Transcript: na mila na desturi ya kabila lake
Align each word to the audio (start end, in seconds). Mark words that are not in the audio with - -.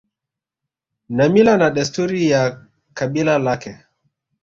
na 1.15 1.25
mila 1.33 1.53
na 1.57 1.69
desturi 1.69 2.29
ya 2.29 2.65
kabila 2.93 3.39
lake 3.39 3.75